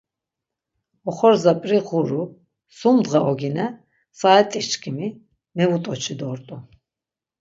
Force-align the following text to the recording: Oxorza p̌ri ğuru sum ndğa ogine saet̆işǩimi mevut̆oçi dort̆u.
Oxorza 1.09 1.53
p̌ri 1.61 1.79
ğuru 1.87 2.21
sum 2.77 2.95
ndğa 3.01 3.19
ogine 3.31 3.65
saet̆işǩimi 4.19 5.07
mevut̆oçi 5.55 6.13
dort̆u. 6.19 6.55